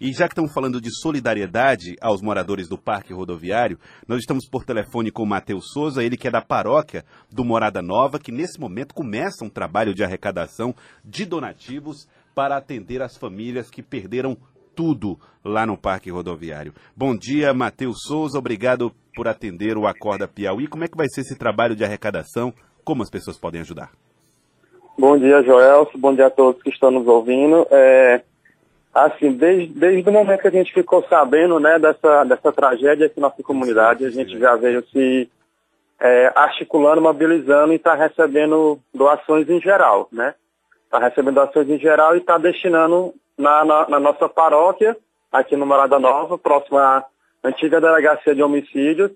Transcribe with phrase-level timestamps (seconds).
[0.00, 4.64] E já que estamos falando de solidariedade aos moradores do Parque Rodoviário, nós estamos por
[4.64, 8.60] telefone com o Matheus Souza, ele que é da paróquia do Morada Nova, que nesse
[8.60, 14.36] momento começa um trabalho de arrecadação de donativos para atender as famílias que perderam
[14.74, 16.72] tudo lá no Parque Rodoviário.
[16.96, 20.66] Bom dia, Matheus Souza, obrigado por atender o Acorda Piauí.
[20.66, 22.52] Como é que vai ser esse trabalho de arrecadação?
[22.84, 23.90] Como as pessoas podem ajudar?
[24.98, 25.96] Bom dia, Joelso.
[25.96, 27.66] Bom dia a todos que estão nos ouvindo.
[27.70, 28.22] É,
[28.94, 33.18] assim, desde, desde o momento que a gente ficou sabendo né, dessa, dessa tragédia aqui
[33.18, 35.30] na nossa comunidade, a gente já veio se
[35.98, 40.34] é, articulando, mobilizando e está recebendo doações em geral, né?
[40.84, 44.96] Está recebendo doações em geral e está destinando na, na, na, nossa paróquia,
[45.30, 47.04] aqui no Morada Nova, próxima à
[47.48, 49.12] antiga delegacia de homicídios,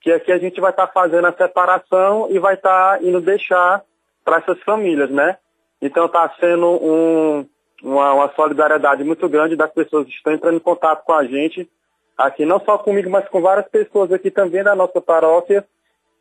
[0.00, 3.20] que aqui a gente vai estar tá fazendo a separação e vai estar tá indo
[3.20, 3.82] deixar
[4.24, 5.38] para essas famílias, né?
[5.80, 7.46] Então está sendo um,
[7.82, 11.68] uma, uma, solidariedade muito grande das pessoas que estão entrando em contato com a gente
[12.16, 15.64] aqui, não só comigo, mas com várias pessoas aqui também da nossa paróquia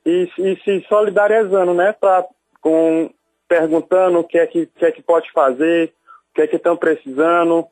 [0.06, 1.94] e, e se solidarizando, né?
[1.94, 2.26] Pra,
[2.62, 3.10] com,
[3.48, 5.94] perguntando o que é que, que, é que pode fazer,
[6.32, 7.66] o que é que estão precisando.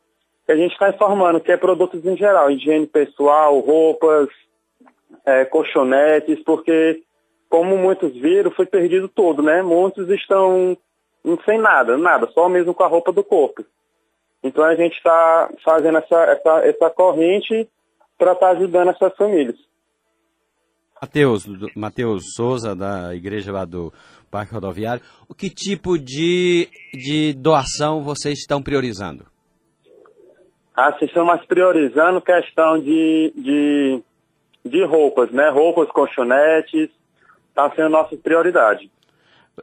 [0.48, 4.28] A gente está informando que é produtos em geral, higiene pessoal, roupas,
[5.26, 7.02] é, colchonetes, porque
[7.50, 9.62] como muitos viram, foi perdido todo, né?
[9.62, 10.78] Muitos estão
[11.46, 13.66] sem nada, nada, só mesmo com a roupa do corpo.
[14.44, 17.68] Então a gente está fazendo essa, essa, essa corrente
[18.18, 19.58] para estar tá ajudando essas famílias.
[21.02, 23.92] Mateus, Mateus Souza, da igreja lá do
[24.32, 29.26] Parque Rodoviário, o que tipo de, de doação vocês estão priorizando?
[30.76, 34.02] Ah, vocês estão mais priorizando questão de, de,
[34.66, 35.50] de roupas, né?
[35.50, 36.90] Roupas, colchonetes,
[37.50, 38.90] está sendo nossa prioridade.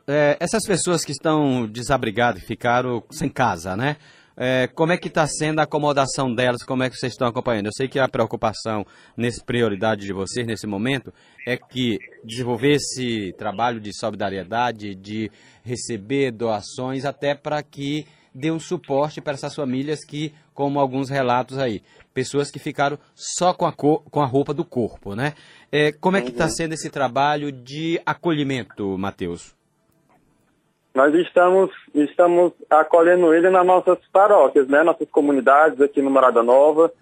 [0.07, 3.97] É, essas pessoas que estão desabrigadas, ficaram sem casa, né?
[4.37, 6.63] É, como é que está sendo a acomodação delas?
[6.63, 7.67] Como é que vocês estão acompanhando?
[7.67, 11.13] Eu sei que a preocupação, nessa prioridade de vocês nesse momento,
[11.47, 15.31] é que desenvolver esse trabalho de solidariedade, de
[15.63, 21.59] receber doações, até para que dê um suporte para essas famílias que, como alguns relatos
[21.59, 21.83] aí,
[22.15, 25.35] pessoas que ficaram só com a, cor, com a roupa do corpo, né?
[25.71, 26.51] É, como é que está uhum.
[26.51, 29.60] sendo esse trabalho de acolhimento, Matheus?
[30.95, 34.83] Nós estamos, estamos acolhendo ele nas nossas paróquias, né?
[34.83, 36.93] Nossas comunidades aqui no Morada Nova,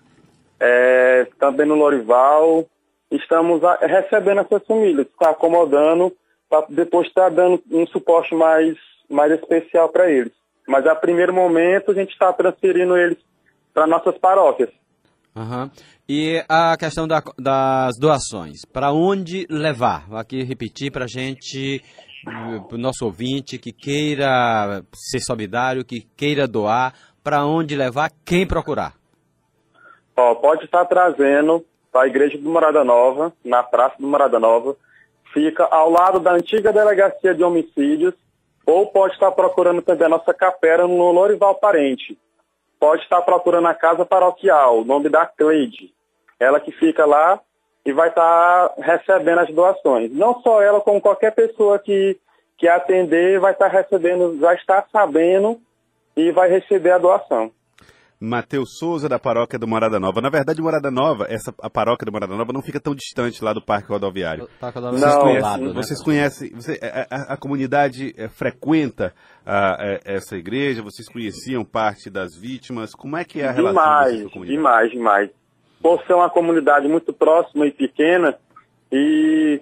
[0.61, 2.67] é, também no Lorival.
[3.11, 6.13] Estamos a, recebendo essas famílias, está acomodando,
[6.51, 8.77] para depois estar tá dando um suporte mais,
[9.09, 10.33] mais especial para eles.
[10.67, 13.17] Mas a primeiro momento a gente está transferindo eles
[13.73, 14.69] para nossas paróquias.
[15.35, 15.71] Uhum.
[16.09, 20.09] E a questão da, das doações, para onde levar?
[20.09, 21.83] Vou aqui repetir para a gente,
[22.73, 28.95] nosso ouvinte que queira ser solidário, que queira doar, para onde levar, quem procurar?
[30.17, 34.77] Ó, pode estar trazendo para a Igreja do Morada Nova, na Praça do Morada Nova,
[35.33, 38.15] fica ao lado da antiga Delegacia de Homicídios,
[38.67, 42.19] ou pode estar procurando também a nossa capela no Lorival Parente
[42.79, 45.93] pode estar procurando a casa paroquial, o nome da Cleide.
[46.39, 47.41] Ela que fica lá
[47.89, 50.13] e vai estar recebendo as doações.
[50.13, 52.19] Não só ela, como qualquer pessoa que,
[52.59, 55.59] que atender vai estar recebendo, já está sabendo
[56.15, 57.51] e vai receber a doação.
[58.21, 60.21] Matheus Souza, da paróquia do Morada Nova.
[60.21, 63.55] Na verdade, Morada Nova, essa, a paróquia do Morada Nova não fica tão distante lá
[63.55, 64.51] do Parque Rodoviário.
[64.61, 65.73] Parque Rodoviário vocês, não, conhecem, lado, né?
[65.73, 69.15] vocês conhecem, você, a, a, a, comunidade é, frequenta
[69.47, 73.83] a, é, essa igreja, vocês conheciam parte das vítimas, como é que é a relação
[73.83, 74.57] demais, com a comunidade?
[74.59, 75.38] Demais, demais.
[75.89, 78.39] Por ser uma comunidade muito próxima e pequena,
[78.93, 79.61] e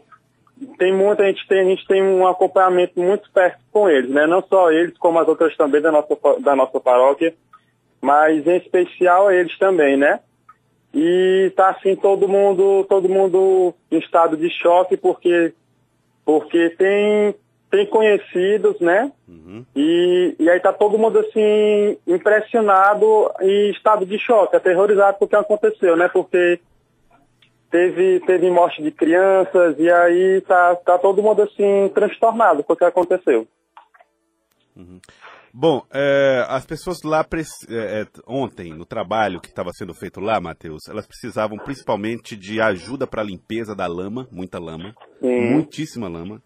[0.77, 4.27] tem muita a gente tem a gente tem um acompanhamento muito perto com eles, né?
[4.27, 7.33] Não só eles, como as outras também da nossa da nossa paróquia
[8.01, 10.21] mas em especial eles também, né?
[10.95, 15.53] E tá assim todo mundo, todo mundo em estado de choque porque
[16.25, 17.35] porque tem
[17.71, 19.11] tem conhecidos, né?
[19.29, 19.65] Uhum.
[19.75, 25.29] E, e aí tá todo mundo assim impressionado e estado de choque, aterrorizado com o
[25.29, 26.09] que aconteceu, né?
[26.09, 26.61] Porque
[27.71, 32.77] teve teve morte de crianças e aí tá tá todo mundo assim transtornado com o
[32.77, 33.47] que aconteceu.
[34.77, 35.01] Uhum.
[35.59, 37.27] Bom, é, as pessoas lá
[37.69, 42.61] é, é, ontem, no trabalho que estava sendo feito lá, Matheus, elas precisavam principalmente de
[42.61, 45.53] ajuda para a limpeza da lama, muita lama, Sim.
[45.53, 46.43] muitíssima lama.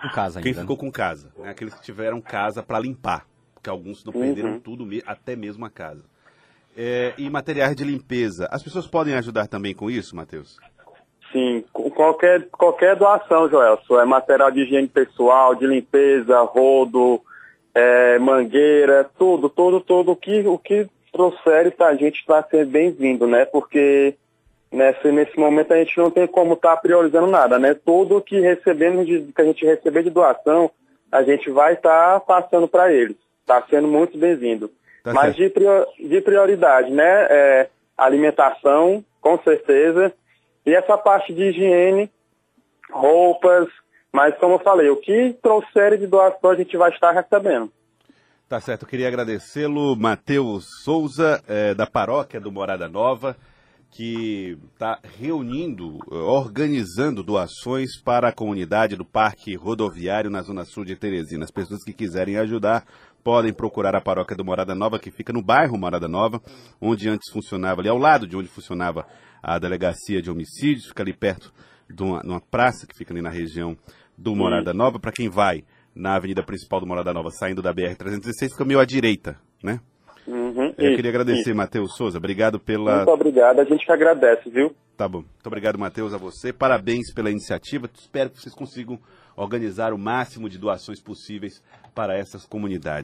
[0.00, 1.50] Com casa Quem ficou com casa, né?
[1.50, 4.60] aqueles que tiveram casa para limpar, porque alguns não perderam uhum.
[4.60, 6.04] tudo, até mesmo a casa.
[6.76, 8.48] É, e materiais de limpeza.
[8.50, 10.56] As pessoas podem ajudar também com isso, Matheus?
[11.32, 13.78] Sim, qualquer, qualquer doação, Joel.
[14.00, 17.20] É material de higiene pessoal, de limpeza, rodo,
[17.74, 22.70] é, mangueira, tudo, tudo, tudo o que, o que trouxerem para a gente está sendo
[22.70, 23.44] bem-vindo, né?
[23.44, 24.16] Porque
[24.70, 27.74] nesse, nesse momento a gente não tem como estar tá priorizando nada, né?
[27.74, 30.70] Tudo que recebemos, de, que a gente receber de doação,
[31.10, 33.16] a gente vai estar tá passando para eles.
[33.40, 34.70] Está sendo muito bem-vindo.
[35.02, 37.26] Tá Mas de, prior, de, prioridade, né?
[37.30, 40.12] É, alimentação, com certeza.
[40.64, 42.10] E essa parte de higiene,
[42.90, 43.66] roupas,
[44.12, 47.72] mas como eu falei, o que trouxerem de doação a gente vai estar recebendo.
[48.48, 53.36] Tá certo, eu queria agradecê-lo, Matheus Souza, é, da paróquia do Morada Nova
[53.90, 60.94] que está reunindo, organizando doações para a comunidade do Parque Rodoviário na Zona Sul de
[60.94, 61.44] Teresina.
[61.44, 62.86] As pessoas que quiserem ajudar
[63.24, 66.40] podem procurar a paróquia do Morada Nova, que fica no bairro Morada Nova,
[66.80, 69.06] onde antes funcionava, ali ao lado de onde funcionava
[69.42, 71.52] a delegacia de homicídios, fica ali perto
[71.88, 73.76] de uma, uma praça que fica ali na região
[74.16, 75.00] do Morada Nova.
[75.00, 75.64] Para quem vai
[75.94, 79.80] na avenida principal do Morada Nova, saindo da BR-316, fica meio à direita, né?
[80.80, 82.18] Eu queria agradecer, Matheus Souza.
[82.18, 82.96] Obrigado pela.
[82.96, 84.74] Muito obrigado, a gente que agradece, viu?
[84.96, 85.18] Tá bom.
[85.18, 86.52] Muito obrigado, Matheus, a você.
[86.52, 87.88] Parabéns pela iniciativa.
[87.94, 88.98] Espero que vocês consigam
[89.36, 91.62] organizar o máximo de doações possíveis
[91.94, 92.98] para essas comunidades.